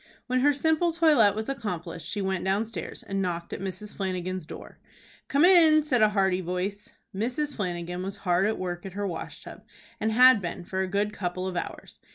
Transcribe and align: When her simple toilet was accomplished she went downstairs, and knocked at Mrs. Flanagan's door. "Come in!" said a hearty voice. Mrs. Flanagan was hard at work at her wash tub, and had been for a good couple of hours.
When 0.25 0.39
her 0.39 0.51
simple 0.51 0.91
toilet 0.93 1.35
was 1.35 1.47
accomplished 1.47 2.07
she 2.07 2.23
went 2.23 2.43
downstairs, 2.43 3.03
and 3.03 3.21
knocked 3.21 3.53
at 3.53 3.61
Mrs. 3.61 3.95
Flanagan's 3.95 4.47
door. 4.47 4.79
"Come 5.27 5.45
in!" 5.45 5.83
said 5.83 6.01
a 6.01 6.09
hearty 6.09 6.41
voice. 6.41 6.89
Mrs. 7.13 7.55
Flanagan 7.55 8.01
was 8.01 8.17
hard 8.25 8.47
at 8.47 8.57
work 8.57 8.83
at 8.83 8.93
her 8.93 9.05
wash 9.05 9.43
tub, 9.43 9.61
and 9.99 10.11
had 10.11 10.41
been 10.41 10.63
for 10.63 10.79
a 10.81 10.87
good 10.87 11.13
couple 11.13 11.45
of 11.45 11.55
hours. 11.55 11.99